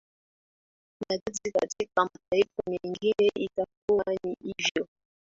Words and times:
nadhani 1.09 1.51
katika 1.59 2.03
mataifa 2.03 2.61
mengine 2.67 3.31
itakuwa 3.35 4.05
ni 4.23 4.37
hivo 4.57 4.87